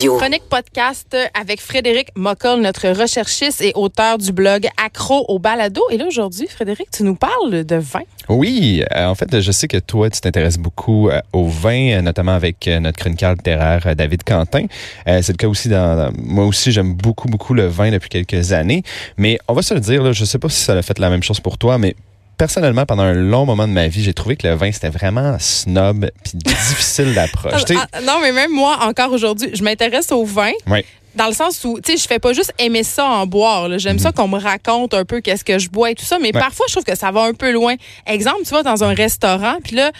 [0.00, 5.82] Chronique podcast avec Frédéric Mockel, notre recherchiste et auteur du blog Accro au balado.
[5.90, 8.02] Et là, aujourd'hui, Frédéric, tu nous parles de vin.
[8.28, 12.00] Oui, euh, en fait, je sais que toi, tu t'intéresses beaucoup euh, au vin, euh,
[12.00, 14.66] notamment avec notre chroniqueur littéraire David Quentin.
[15.04, 18.84] c'est le cas aussi dans, moi aussi, j'aime beaucoup, beaucoup le vin depuis quelques années.
[19.16, 21.10] Mais on va se le dire, là, je sais pas si ça a fait la
[21.10, 21.96] même chose pour toi, mais
[22.38, 25.36] personnellement, pendant un long moment de ma vie, j'ai trouvé que le vin, c'était vraiment
[25.38, 27.62] snob puis difficile d'approche.
[27.92, 30.52] Ah, non, mais même moi, encore aujourd'hui, je m'intéresse au vin.
[30.66, 30.84] Oui
[31.18, 33.78] dans le sens où, tu sais, je fais pas juste aimer ça en boire.
[33.78, 34.14] J'aime ça mhm.
[34.14, 36.74] qu'on me raconte un peu qu'est-ce que je bois et tout ça, mais parfois, je
[36.74, 37.74] trouve que ça va un peu loin.
[38.06, 39.90] Exemple, tu vas dans un restaurant, puis là,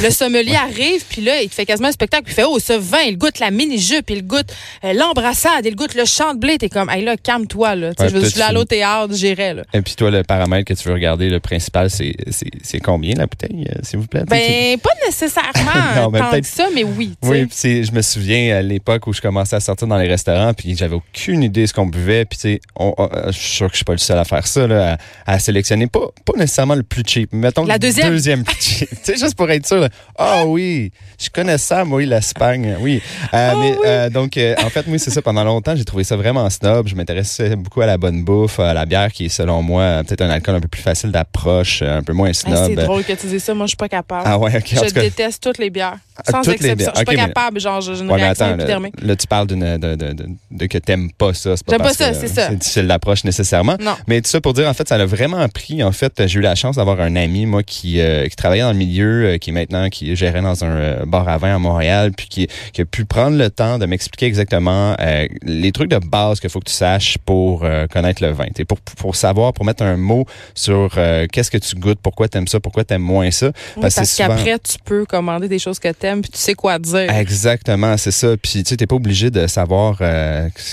[0.00, 2.58] le sommelier arrive, puis là, il te fait quasiment un spectacle, puis il fait, oh,
[2.60, 6.38] ce vin, il goûte la mini-jupe, il goûte euh, l'embrassade, il goûte le champ de
[6.38, 6.58] blé.
[6.58, 7.90] T'es comme, hey là, calme-toi, là.
[7.98, 9.62] je veux suis là au théâtre, j'irai, là.
[9.74, 13.66] Et puis toi, le paramètre que tu veux regarder, le principal, c'est combien, la bouteille,
[13.68, 14.22] euh, s'il vous plaît?
[14.28, 17.14] Ben, pas nécessairement ben, tant que ça, mais oui.
[17.22, 20.67] Oui, je me souviens à l'époque où je commençais à sortir dans les restaurants, puis
[20.76, 22.24] j'avais aucune idée de ce qu'on buvait.
[22.24, 24.46] Puis, tu sais, euh, je suis sûr que je suis pas le seul à faire
[24.46, 25.86] ça, là, à, sélectionner.
[25.86, 28.08] Pas, pas nécessairement le plus cheap, mettons la deuxième.
[28.08, 28.88] le deuxième plus cheap.
[28.90, 29.88] tu sais, juste pour être sûr.
[30.16, 32.76] Ah oh, oui, je connais ça, moi, l'Espagne.
[32.80, 33.02] Oui.
[33.34, 35.22] Euh, oh, mais, euh, donc, en fait, oui, c'est ça.
[35.22, 36.88] Pendant longtemps, j'ai trouvé ça vraiment snob.
[36.88, 40.22] Je m'intéressais beaucoup à la bonne bouffe, à la bière qui est, selon moi, peut-être
[40.22, 42.66] un alcool un peu plus facile d'approche, un peu moins snob.
[42.66, 43.54] c'est drôle que tu dises ça.
[43.54, 44.22] Moi, je suis pas capable.
[44.24, 44.74] Ah ouais, OK.
[44.88, 45.98] Je déteste toutes les bières.
[46.16, 46.90] Ah, Sans exception.
[46.92, 47.60] Je suis pas capable.
[47.60, 48.94] Genre, j'ai une réaction épidermique.
[49.00, 51.54] Là, tu parles de, de, que t'aimes pas ça.
[51.68, 52.48] J'aime pas ça, c'est ça.
[52.48, 53.76] C'est difficile d'approche nécessairement.
[53.80, 53.94] Non.
[54.06, 55.82] Mais tout ça pour dire, en fait, ça l'a vraiment appris.
[55.82, 58.72] En fait, j'ai eu la chance d'avoir un ami, moi, qui, euh, qui travaillait dans
[58.72, 61.58] le milieu, euh, qui est maintenant, qui gérait dans un euh, bar à vin à
[61.58, 64.96] Montréal, puis qui, qui a pu prendre le temps de m'expliquer exactement
[65.42, 68.46] les trucs de base qu'il faut que tu saches pour connaître le vin.
[68.66, 70.98] Pour, pour savoir, pour mettre un mot sur
[71.32, 73.52] qu'est-ce que tu goûtes, pourquoi t'aimes ça, pourquoi t'aimes moins ça.
[73.80, 77.10] parce, parce qu'après, tu peux commander des choses que t'aimes, puis tu sais quoi dire.
[77.10, 78.36] Exactement, c'est ça.
[78.36, 79.98] Puis tu sais, t'es pas obligé de savoir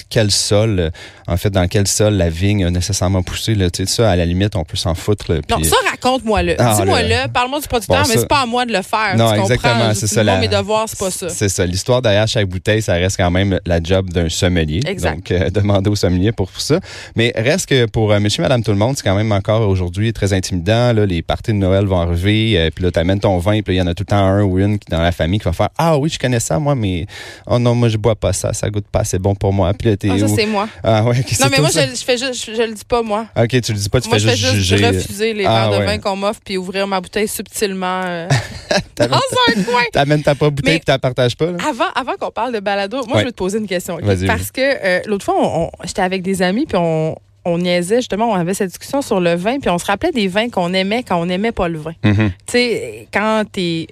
[0.09, 0.89] quel sol euh,
[1.27, 3.55] en fait, dans quel sol la vigne a nécessairement poussé.
[3.55, 5.33] Là, tu sais, ça, à la limite, on peut s'en foutre.
[5.49, 6.55] non, ça, raconte-moi-le.
[6.59, 7.27] Ah, Dis-moi-le.
[7.29, 9.15] Parle-moi du producteur, mais c'est pas à moi de le faire.
[9.17, 9.93] Non, exactement.
[9.95, 10.23] C'est ça.
[10.23, 10.37] La...
[10.37, 11.29] mes devoirs, c'est pas ça.
[11.29, 11.65] C'est ça.
[11.65, 14.81] L'histoire derrière chaque bouteille, ça reste quand même la job d'un sommelier.
[14.85, 15.15] Exact.
[15.15, 16.79] Donc, euh, demander au sommelier pour ça.
[17.15, 20.13] Mais reste que pour euh, monsieur, madame, tout le monde, c'est quand même encore aujourd'hui
[20.13, 20.93] très intimidant.
[20.93, 23.81] Là, les parties de Noël vont arriver, puis là, t'amènes ton vin, puis il y
[23.81, 25.97] en a tout le temps un ou une dans la famille qui va faire Ah
[25.97, 27.07] oui, je connais ça, moi, mais
[27.47, 29.54] oh non, moi, je bois pas ça, ça goûte pas, c'est bon pour moi.
[29.79, 30.67] Puis là, ah, ça, c'est moi.
[30.83, 33.27] Ah ouais, non, mais moi, je, je, fais juste, je, le dis pas, moi.
[33.35, 34.77] OK, tu le dis pas, tu moi, fais, juste juger.
[34.77, 38.27] Je refuser les ah, verres de vin qu'on m'offre puis ouvrir ma bouteille subtilement euh,
[38.97, 39.83] dans un coin.
[39.91, 41.57] T'amènes ta pas bouteille et tu la partages pas, là?
[41.67, 43.99] Avant, avant qu'on parle de balado, moi, je veux te poser une question.
[44.27, 48.35] Parce que euh, l'autre fois, j'étais avec des amis puis on, on niaisait justement, on
[48.35, 51.21] avait cette discussion sur le vin, puis on se rappelait des vins qu'on aimait quand
[51.21, 51.93] on n'aimait pas le vin.
[52.03, 52.29] Mm-hmm.
[52.29, 53.87] Tu sais, quand t'es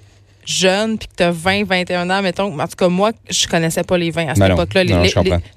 [0.46, 3.82] jeune puis que tu as 20, 21 ans, mettons, en tout cas, moi, je connaissais
[3.82, 4.84] pas les vins à cette ben époque-là.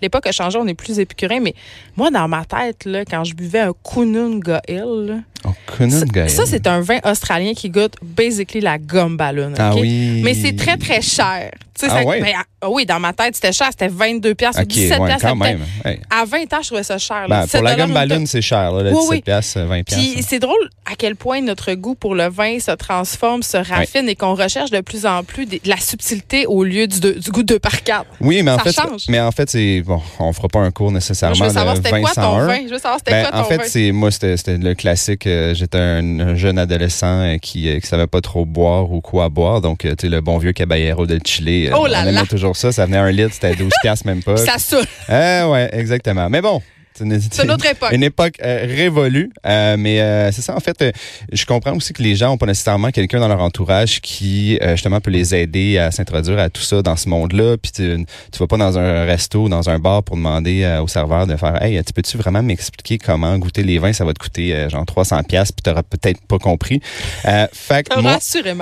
[0.01, 1.53] L'époque a changé, on est plus épicurien, mais
[1.95, 6.67] moi, dans ma tête, là, quand je buvais un Kununga Hill, oh, ça, ça c'est
[6.67, 9.53] un vin australien qui goûte basically la gomme ballon.
[9.57, 10.21] Ah oui.
[10.23, 11.51] Mais c'est très, très cher.
[11.83, 13.67] Ah, ça, mais, ah oui, dans ma tête, c'était cher.
[13.71, 15.61] C'était 22 pièces ou 17 ouais, quand même.
[16.09, 17.25] À 20 ans, je trouvais ça cher.
[17.29, 18.71] Ben, pour la gomme ballon, c'est cher.
[18.71, 19.99] Là, oui, 17 pièces, 20 pièces.
[19.99, 24.09] Puis c'est drôle à quel point notre goût pour le vin se transforme, se raffine
[24.09, 27.43] et qu'on recherche de plus en plus de la subtilité au lieu du, du goût
[27.43, 28.07] de par quatre.
[28.21, 29.03] Oui, mais en fait, change.
[29.09, 32.01] mais en fait, c'est bon, on fera pas un cours nécessairement je veux savoir c'était
[32.01, 32.59] quoi ton vin.
[32.65, 35.27] Je veux savoir c'était ben, quoi ton En fait, c'est moi c'était le classique.
[35.27, 39.29] Euh, j'étais un, jeune adolescent euh, qui euh, qui savait pas trop boire ou quoi
[39.29, 41.66] boire, donc tu sais le bon vieux Caballero de Chile.
[41.75, 42.71] Oh là on aimait toujours ça.
[42.71, 44.37] Ça venait un litre, c'était 12 piastres même pas.
[44.37, 44.85] Ça saoule.
[45.07, 46.29] Ah ouais, exactement.
[46.29, 46.61] Mais bon,
[46.97, 47.91] c'est une autre époque.
[47.91, 49.31] Une époque euh, révolue.
[49.45, 50.83] Euh, mais euh, c'est ça, en fait,
[51.31, 54.99] je comprends aussi que les gens n'ont pas nécessairement quelqu'un dans leur entourage qui, justement,
[54.99, 57.57] peut les aider à s'introduire à tout ça dans ce monde-là.
[57.57, 61.27] Puis tu, tu vas pas dans un resto, dans un bar pour demander au serveur
[61.27, 63.93] de faire Hey, tu peux-tu vraiment m'expliquer comment goûter les vins?
[63.93, 66.81] Ça va te coûter genre 300 pièces puis t'auras peut-être pas compris.
[67.23, 68.17] fait que moi,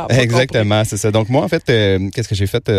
[0.10, 1.12] Exactement, c'est ça.
[1.12, 2.72] Donc moi, en fait, qu'est-ce que j'ai fait?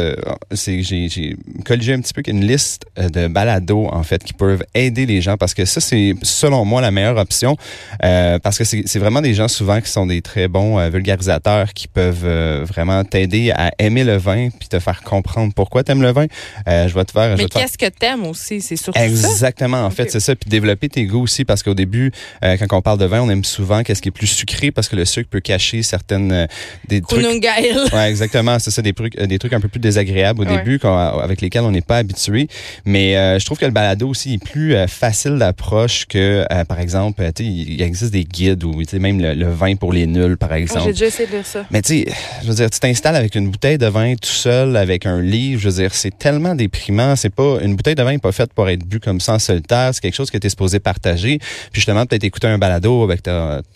[0.53, 5.07] c'est j'ai colligé un petit peu une liste de balados, en fait, qui peuvent aider
[5.07, 7.57] les gens parce que ça, c'est selon moi la meilleure option
[8.03, 11.73] euh, parce que c'est vraiment des gens souvent qui sont des très bons euh, vulgarisateurs
[11.73, 16.03] qui peuvent euh, vraiment t'aider à aimer le vin puis te faire comprendre pourquoi t'aimes
[16.03, 16.27] le vin.
[16.67, 17.37] je vais te faire.
[17.37, 20.35] Mais qu'est-ce que t'aimes aussi, c'est surtout Exactement, en fait, c'est ça.
[20.35, 22.11] Puis développer tes goûts aussi parce qu'au début,
[22.43, 24.97] quand on parle de vin, on aime souvent qu'est-ce qui est plus sucré parce que
[24.97, 26.49] le sucre peut cacher certaines
[26.89, 27.25] des trucs.
[27.93, 31.41] ouais, exactement, c'est ça, des trucs, des trucs un peu plus désagréables au début avec
[31.41, 32.49] lesquels on n'est pas habitué.
[32.85, 36.81] Mais je trouve que le balado aussi est plus facile style d'approche que, euh, par
[36.81, 40.07] exemple, tu sais, il existe des guides ou tu même le, le vin pour les
[40.07, 40.87] nuls, par Ah, exemple.
[40.87, 41.65] J'ai déjà essayé de lire ça.
[41.71, 42.13] Mais tu sais,
[42.43, 45.61] je veux dire, tu t'installes avec une bouteille de vin tout seul, avec un livre,
[45.61, 47.17] je veux dire, c'est tellement déprimant.
[47.17, 49.39] C'est pas une bouteille de vin n'est pas faite pour être bu comme ça en
[49.39, 49.91] solitaire.
[49.93, 51.39] C'est quelque chose que tu es supposé partager.
[51.39, 53.31] Puis justement, peut-être écouter un balado avec ta,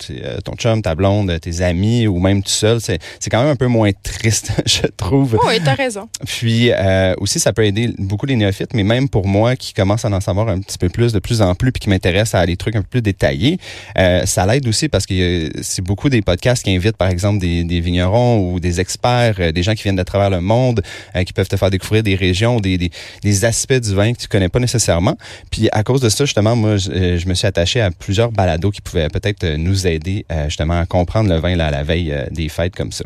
[0.09, 2.81] euh, ton chum, ta blonde, tes amis ou même tout seul.
[2.81, 5.37] C'est c'est quand même un peu moins triste, je trouve.
[5.47, 6.07] Oui, t'as raison.
[6.25, 10.05] Puis euh, aussi, ça peut aider beaucoup les néophytes, mais même pour moi qui commence
[10.05, 12.45] à en savoir un petit peu plus, de plus en plus, puis qui m'intéresse à
[12.45, 13.57] des trucs un peu plus détaillés,
[13.97, 17.39] euh, ça l'aide aussi parce que euh, c'est beaucoup des podcasts qui invitent, par exemple,
[17.39, 20.81] des, vignerons ou des experts, euh, des gens qui viennent de travers le monde,
[21.25, 24.49] qui peuvent te faire découvrir des régions, des, des, aspects du vin que tu connais
[24.49, 25.17] pas nécessairement.
[25.49, 28.81] Puis à cause de ça, justement, moi, je, me suis attaché à plusieurs balados qui
[28.81, 32.91] pouvaient peut-être nous aider justement à comprendre le vin à la veille des fêtes comme
[32.91, 33.03] ça.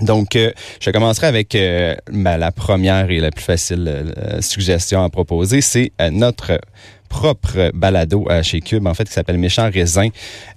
[0.00, 0.38] Donc,
[0.80, 6.58] je commencerai avec la première et la plus facile suggestion à proposer, c'est notre
[7.08, 10.08] propre balado chez Cube, en fait, qui s'appelle Méchant Raisin,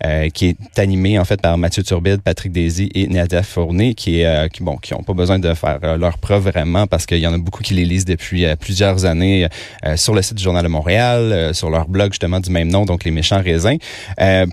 [0.06, 4.24] euh, qui est animé, en fait, par Mathieu Turbide, Patrick Daisy et Nadia Fournier, qui,
[4.24, 7.20] euh, qui, bon, qui ont pas besoin de faire euh, leur preuve vraiment, parce qu'il
[7.20, 9.48] y en a beaucoup qui les lisent depuis plusieurs années
[9.96, 13.04] sur le site du Journal de Montréal, sur leur blog, justement, du même nom, donc
[13.04, 13.78] Les Méchants Raisins.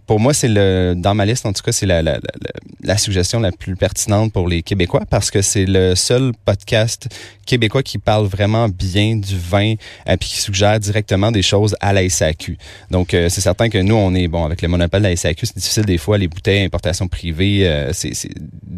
[0.06, 3.52] Pour moi, c'est le, dans ma liste, en tout cas, c'est la, la, suggestion la
[3.52, 7.08] plus pertinente pour les Québécois, parce que c'est le seul podcast
[7.46, 9.74] québécois qui parle vraiment bien du vin,
[10.06, 12.56] puis qui suggère directement des choses à la SAQ.
[12.90, 15.46] Donc, euh, c'est certain que nous, on est, bon, avec le monopole de la SAQ,
[15.46, 18.12] c'est difficile des fois, les bouteilles importation privée, euh, c'est,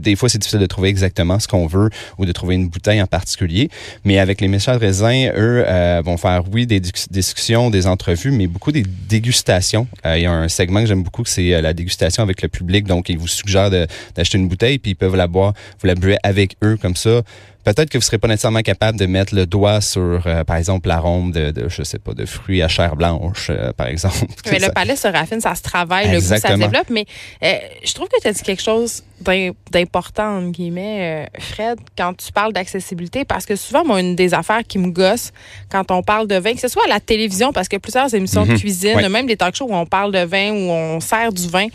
[0.00, 3.02] des fois, c'est difficile de trouver exactement ce qu'on veut ou de trouver une bouteille
[3.02, 3.68] en particulier.
[4.04, 8.30] Mais avec les méchants raisins, eux, euh, vont faire, oui, des dis- discussions, des entrevues,
[8.30, 9.86] mais beaucoup des dégustations.
[10.06, 12.48] Euh, il y a un segment que j'aime beaucoup, c'est euh, la dégustation avec le
[12.48, 12.86] public.
[12.86, 16.16] Donc, ils vous suggèrent d'acheter une bouteille, puis ils peuvent la boire, vous la buvez
[16.22, 17.22] avec eux comme ça.
[17.68, 20.88] Peut-être que vous serez pas nécessairement capable de mettre le doigt sur, euh, par exemple,
[20.88, 24.16] l'arôme de, de, je sais pas, de fruits à chair blanche, euh, par exemple.
[24.50, 26.88] Mais le palais se raffine, ça se travaille, le goût, ça se développe.
[26.88, 27.04] Mais
[27.42, 32.14] euh, je trouve que tu as dit quelque chose d'important, entre guillemets, euh, Fred, quand
[32.16, 35.32] tu parles d'accessibilité, parce que souvent, moi, une des affaires qui me gosse
[35.70, 38.44] quand on parle de vin, que ce soit à la télévision, parce que plusieurs émissions
[38.46, 38.58] de Mhm.
[38.58, 39.08] cuisine, Ouais.
[39.08, 41.66] même des talk shows où on parle de vin, où on sert du vin,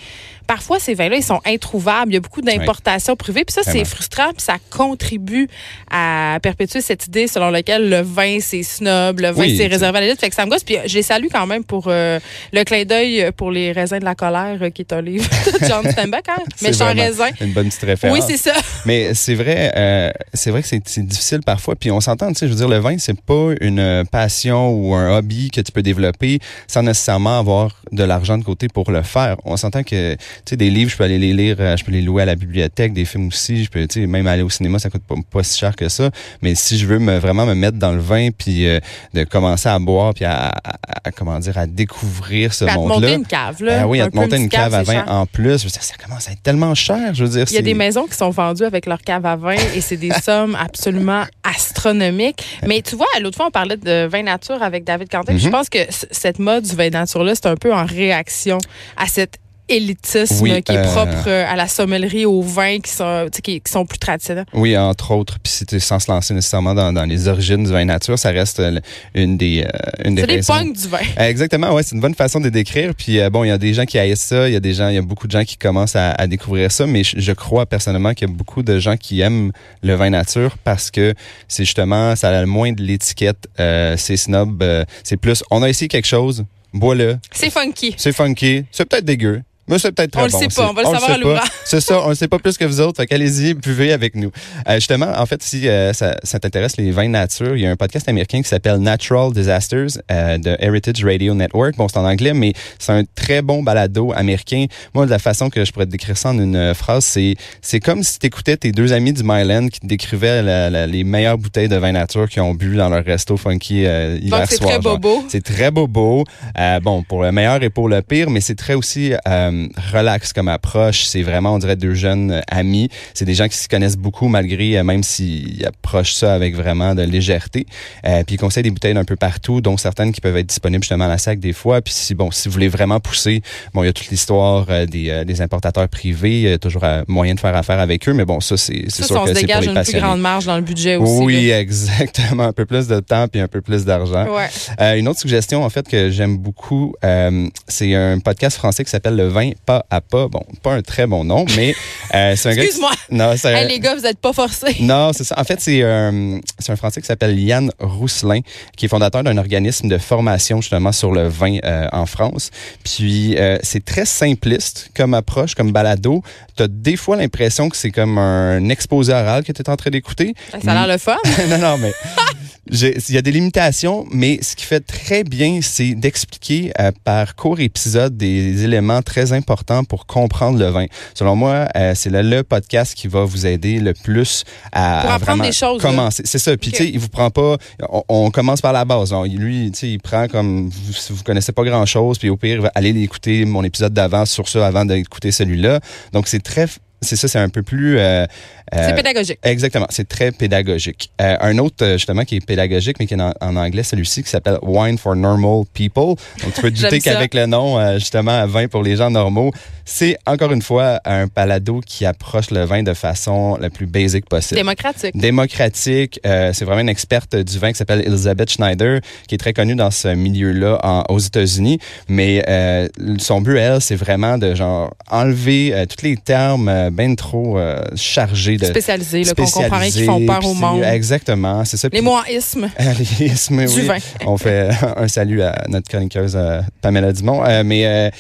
[0.54, 2.12] parfois, ces vins-là, ils sont introuvables.
[2.12, 3.44] Il y a beaucoup d'importations privées.
[3.44, 5.48] Puis ça, c'est frustrant, puis ça contribue
[5.90, 9.98] à perpétuer cette idée selon laquelle le vin, c'est snob, le vin, Oui, c'est réservé
[9.98, 10.20] à l'élite.
[10.20, 10.64] Fait que ça me gosse.
[10.64, 12.20] Puis je les salue quand même pour euh,
[12.52, 15.28] le clin d'œil pour les raisins de la colère, euh, qui est un livre
[15.60, 16.44] de John Steinbeck, hein?
[16.56, 17.30] C'est Méchant raisin.
[17.42, 18.20] Une bonne petite référence.
[18.20, 18.54] Oui, c'est ça.
[18.86, 21.76] Mais c'est vrai, euh, c'est vrai que c'est difficile parfois.
[21.76, 24.70] Puis on s'entend, tu sais, je veux dire, le vin, c'est pas une euh, passion
[24.70, 28.92] ou un hobby que tu peux développer sans nécessairement avoir de l'argent de côté pour
[28.92, 29.38] le faire.
[29.46, 30.16] On s'entend que,
[30.52, 32.36] sais, des livres, je peux aller les lire, euh, je peux les louer à la
[32.36, 35.16] bibliothèque, des films aussi, je peux, tu sais, même aller au cinéma, ça coûte pas,
[35.32, 36.10] pas si cher que ça.
[36.42, 38.80] Mais si je veux me vraiment me mettre dans le vin, puis euh,
[39.14, 42.76] de commencer à boire, puis à, à- à- comment dire, à découvrir ce Puis à
[42.76, 42.96] te monde-là.
[42.96, 43.80] monter une cave, là.
[43.80, 45.06] Ben oui, à te monter une cave à vin cher.
[45.08, 45.60] en plus.
[45.60, 47.14] Je veux dire, ça commence à être tellement cher.
[47.14, 49.36] Je veux dire, Il y a des maisons qui sont vendues avec leur cave à
[49.36, 52.44] vin et c'est des sommes absolument astronomiques.
[52.68, 55.34] Mais tu vois, l'autre fois, on parlait de vin nature avec David Quentin.
[55.34, 55.52] puis Je Mhm.
[55.52, 55.80] pense que
[56.12, 58.58] cette mode du vin nature-là, c'est un peu en réaction
[58.98, 59.38] à cet
[59.76, 63.38] élitisme Oui, qui est euh, propre euh, à la sommellerie, aux vins qui sont, tu
[63.38, 64.46] sais, qui, qui sont plus traditionnels.
[64.54, 65.38] Oui, entre autres.
[65.40, 68.80] Puis sans se lancer nécessairement dans, dans les origines du vin nature, ça reste euh,
[69.14, 69.66] une des,
[70.06, 71.00] une des C'est punks du vin.
[71.18, 72.94] Exactement, ouais, c'est une bonne façon de décrire.
[72.96, 74.90] Puis bon, il y a des gens qui haïssent ça, il y a des gens,
[74.90, 77.32] il y a beaucoup de gens qui commencent à, à découvrir ça, mais je, je
[77.32, 81.14] crois personnellement qu'il y a beaucoup de gens qui aiment le vin nature parce que
[81.48, 85.62] c'est justement, ça a le moins de l'étiquette, euh, c'est snob, euh, c'est plus, on
[85.64, 87.94] a essayé quelque chose, bois-le, C'est funky.
[87.98, 89.42] c'est funky, c'est peut-être dégueu.
[89.78, 90.56] C'est peut-être très On le bon sait aussi.
[90.58, 91.48] pas, on va le savoir sait à l'ouvrage.
[91.66, 92.98] C'est ça, on le sait pas plus que vous autres.
[92.98, 94.32] Fait qu'allez-y, buvez avec nous.
[94.68, 97.72] Euh, justement, en fait, si euh, ça, ça t'intéresse les vins nature, il y a
[97.72, 101.76] un podcast américain qui s'appelle Natural Disasters euh, de Heritage Radio Network.
[101.78, 104.66] Bon, c'est en anglais, mais c'est un très bon balado américain.
[104.94, 107.36] Moi, de la façon que je pourrais te décrire ça en une euh, phrase, c'est
[107.62, 111.04] c'est comme si t'écoutais tes deux amis du Myland qui te décrivaient la- la- les
[111.04, 114.48] meilleures bouteilles de vin nature qu'ils ont bu dans leur resto funky euh, hiver Donc,
[114.50, 115.00] c'est très genre.
[115.00, 115.24] bobo.
[115.30, 116.26] C'est très bobo.
[116.60, 119.52] Euh, bon, pour le meilleur et pour le pire, mais c'est très aussi euh,
[119.92, 121.04] relax comme approche.
[121.06, 122.90] C'est vraiment, on dirait, deux jeunes euh, amis.
[123.14, 126.96] C'est des gens qui se connaissent beaucoup malgré, euh, même s'ils approchent ça avec vraiment
[126.96, 127.66] de légèreté.
[128.06, 130.84] Euh, puis ils conseillent des bouteilles d'un peu partout, dont certaines qui peuvent être disponibles
[130.84, 131.82] justement à la sac des fois.
[131.82, 133.42] Puis si, bon, si vous voulez vraiment pousser,
[133.74, 136.42] bon, il y a toute l'histoire euh, des, euh, des importateurs privés.
[136.42, 138.14] Il y a toujours euh, moyen de faire affaire avec eux.
[138.14, 140.02] Mais bon, ça, c'est sûr que se c'est pour dégage les une plus passionnés.
[140.02, 141.24] grande marge dans le budget aussi.
[141.24, 142.44] Oui, exactement.
[142.44, 144.26] Un peu plus de temps puis un peu plus d'argent.
[144.34, 144.50] Ouais.
[144.80, 148.90] Euh, une autre suggestion, en fait, que j'aime beaucoup, euh, c'est un podcast français qui
[148.90, 150.28] s'appelle Le Vin pas à pas.
[150.28, 151.76] Bon, pas un très bon nom, mais
[152.14, 152.64] euh, c'est un gars.
[152.64, 152.92] Excuse-moi.
[153.12, 154.76] Non, c'est Hey, les gars, vous n'êtes pas forcés.
[154.80, 155.40] non, c'est ça.
[155.40, 158.40] En fait, c'est euh, c'est un Français qui s'appelle Yann Rousselin,
[158.78, 162.52] qui est fondateur d'un organisme de formation justement sur le vin euh, en France.
[162.84, 166.24] Puis c'est très simpliste comme approche, comme balado.
[166.56, 169.90] T'as des fois l'impression que c'est comme un exposé oral que tu es en train
[169.90, 170.34] d'écouter.
[170.64, 171.18] Ça a l'air le fun.
[171.50, 171.92] non, non, mais
[172.72, 177.36] il y a des limitations, mais ce qui fait très bien, c'est d'expliquer euh, par
[177.36, 180.86] court épisode des éléments très importants pour comprendre le vin.
[181.14, 185.12] Selon moi, euh, c'est le, le podcast qui va vous aider le plus à, Pour
[185.12, 186.24] à vraiment des choses, commencer.
[186.26, 186.56] C'est ça.
[186.56, 186.78] Puis Ok.
[186.78, 187.58] tu sais, il vous prend pas.
[187.90, 189.12] On, on commence par la base.
[189.12, 192.30] On- lui, tu sais, il prend comme vous, si vous connaissez pas grand chose, puis
[192.30, 195.80] au pire, allez écouter mon épisode d'avant sur ça avant d'écouter celui-là.
[196.14, 196.68] Donc c'est très
[197.04, 197.98] c'est ça, c'est un peu plus.
[198.00, 198.26] euh,
[198.72, 199.40] C'est euh, pédagogique.
[199.44, 201.12] Exactement, c'est très pédagogique.
[201.22, 204.24] Euh, un autre, euh, justement, qui est pédagogique, mais qui est en, en anglais, celui-ci,
[204.24, 206.16] qui s'appelle Wine for Normal People.
[206.44, 209.52] Donc, tu peux te douter qu'avec le nom, justement, vin pour les gens normaux,
[209.86, 214.28] c'est encore une fois un palado qui approche le vin de façon la plus basique
[214.28, 214.58] possible.
[214.58, 215.16] Démocratique.
[215.18, 219.54] Démocratique, euh, c'est vraiment une experte du vin qui s'appelle Elizabeth Schneider, qui est très
[219.54, 221.80] connue dans ce milieu-là aux États-Unis.
[222.08, 222.88] Mais euh,
[223.20, 227.60] son but, elle, c'est vraiment de genre enlever euh, tous les termes euh, ben trop
[227.96, 230.84] chargés de Spécialisé, là, qu'on comprend rien, qui spécialisés, font peur au monde.
[230.84, 231.88] Exactement, c'est ça.
[231.92, 232.70] Les mots en isme.
[232.80, 233.88] les ismes, Du oui.
[233.88, 233.98] vin.
[234.26, 236.38] On fait un salut à notre chroniqueuse
[236.82, 237.44] Pamela Dumont.
[237.64, 238.12] Mais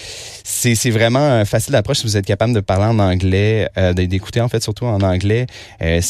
[0.43, 4.49] c'est vraiment facile d'approche si vous êtes capable de parler en anglais, euh, d'écouter en
[4.49, 5.45] fait surtout en anglais.
[5.83, 6.01] Euh,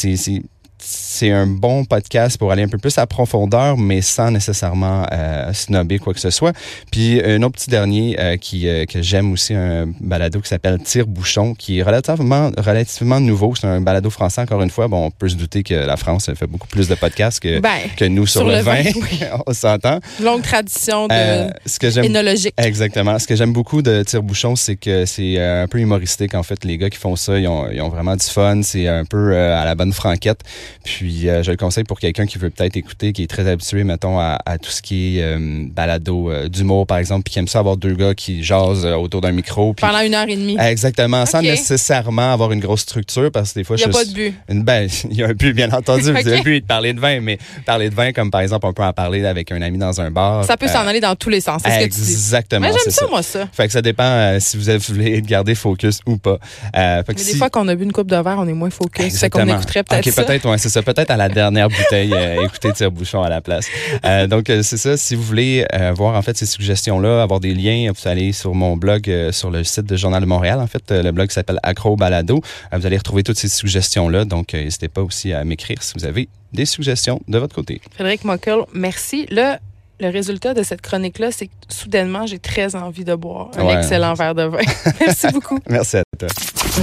[1.14, 5.52] c'est un bon podcast pour aller un peu plus à profondeur, mais sans nécessairement euh,
[5.52, 6.52] snobber quoi que ce soit.
[6.90, 10.80] Puis un autre petit dernier euh, qui euh, que j'aime aussi, un balado qui s'appelle
[10.82, 13.54] Tire-bouchon, qui est relativement relativement nouveau.
[13.54, 14.88] C'est un balado français encore une fois.
[14.88, 17.70] Bon, on peut se douter que la France fait beaucoup plus de podcasts que Ben,
[17.96, 18.82] que nous sur, sur le, le vin.
[18.82, 19.20] vin, oui.
[19.46, 20.00] on s'entend.
[20.20, 22.54] longue tradition de Euh, ce que j'aime énologique.
[22.58, 23.16] Exactement.
[23.20, 26.34] Ce que j'aime beaucoup de Tire-Bouchon, c'est que c'est un peu humoristique.
[26.34, 28.62] En fait, les gars qui font ça, ils ont, ils ont vraiment du fun.
[28.62, 30.40] C'est un peu à la bonne franquette.
[30.84, 33.84] Puis, euh, je le conseille pour quelqu'un qui veut peut-être écouter, qui est très habitué,
[33.84, 37.38] mettons, à, à tout ce qui est euh, balado euh, d'humour, par exemple, puis qui
[37.38, 39.74] aime ça avoir deux gars qui jasent autour d'un micro.
[39.74, 40.56] Puis, Pendant une heure et demie.
[40.60, 43.92] Exactement, sans nécessairement avoir une grosse structure, parce que des fois, Il n'y a je
[43.92, 44.34] pas de but.
[44.48, 46.10] une- Ben, il y a un but, bien entendu.
[46.10, 46.20] Ok.
[46.24, 48.40] Il y a un but de parler de vin, mais parler de vin, comme par
[48.40, 50.44] exemple, on peut en parler avec un ami dans un bar.
[50.44, 51.62] Ça peut s'en aller dans tous les sens.
[51.64, 52.12] C'est ce que tu dis.
[52.12, 52.60] Exactement.
[52.66, 53.46] Mais j'aime ça, moi, ça.
[53.52, 56.38] Fait que ça dépend si vous voulez garder focus ou pas.
[56.72, 58.52] Fait que Mais si- des fois qu'on a bu une coupe de verre, on est
[58.52, 59.12] moins focus.
[59.14, 59.54] C'est qu'on Exactement.
[59.56, 60.82] écouterait peut-être peut-être, ouais, c'est ça.
[60.94, 63.66] Peut-être à la dernière bouteille, euh, écouter Tire-Bouchon à la place.
[64.04, 64.96] Euh, donc, euh, c'est ça.
[64.96, 68.54] Si vous voulez euh, voir, en fait, ces suggestions-là, avoir des liens, vous allez sur
[68.54, 70.60] mon blog, euh, sur le site de Journal de Montréal.
[70.60, 72.40] En fait, euh, le blog s'appelle Acro Balado.
[72.72, 74.24] Euh, vous allez retrouver toutes ces suggestions-là.
[74.24, 77.80] Donc, euh, n'hésitez pas aussi à m'écrire si vous avez des suggestions de votre côté.
[77.94, 79.26] Frédéric Mockel, merci.
[79.30, 79.58] Là,
[80.00, 83.74] le résultat de cette chronique-là, c'est que soudainement, j'ai très envie de boire un Ouais.
[83.78, 84.58] excellent verre de vin.
[85.00, 85.58] merci beaucoup.
[85.68, 86.28] Merci à toi.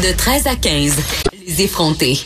[0.01, 0.95] De 13 à 15,
[1.45, 2.21] les effrontés.